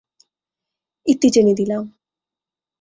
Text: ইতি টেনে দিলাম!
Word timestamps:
ইতি 1.05 1.27
টেনে 1.33 1.53
দিলাম! 1.59 1.83